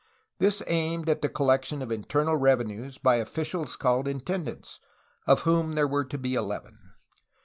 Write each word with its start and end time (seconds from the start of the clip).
This 0.39 0.63
aimed 0.65 1.07
at 1.09 1.21
the 1.21 1.29
collection 1.29 1.83
of 1.83 1.91
internal 1.91 2.35
revenues 2.35 2.97
by 2.97 3.17
officials 3.17 3.75
called 3.75 4.07
intendants, 4.07 4.79
of 5.27 5.41
whom 5.41 5.73
there 5.73 5.87
were 5.87 6.05
to 6.05 6.17
be 6.17 6.33
eleven. 6.33 6.79